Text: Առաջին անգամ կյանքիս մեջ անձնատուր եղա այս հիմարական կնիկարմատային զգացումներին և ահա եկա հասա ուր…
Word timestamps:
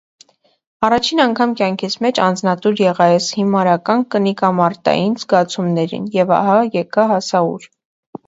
Առաջին 0.85 1.19
անգամ 1.25 1.51
կյանքիս 1.59 1.97
մեջ 2.05 2.21
անձնատուր 2.27 2.79
եղա 2.83 3.07
այս 3.17 3.27
հիմարական 3.39 4.03
կնիկարմատային 4.15 5.13
զգացումներին 5.25 6.07
և 6.19 6.33
ահա 6.39 6.57
եկա 6.81 7.05
հասա 7.13 7.43
ուր… 7.53 7.69